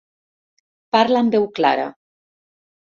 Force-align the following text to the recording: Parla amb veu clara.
Parla 0.97 1.21
amb 1.25 1.39
veu 1.39 1.47
clara. 1.61 1.89